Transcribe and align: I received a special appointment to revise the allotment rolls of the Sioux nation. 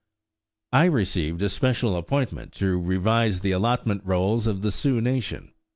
I 0.73 0.85
received 0.85 1.43
a 1.43 1.49
special 1.49 1.95
appointment 1.95 2.53
to 2.53 2.81
revise 2.81 3.41
the 3.41 3.51
allotment 3.51 4.01
rolls 4.03 4.47
of 4.47 4.63
the 4.63 4.71
Sioux 4.71 4.99
nation. 4.99 5.51